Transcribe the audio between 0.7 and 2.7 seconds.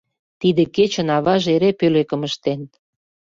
кечын аваже эре пӧлекым ыштен.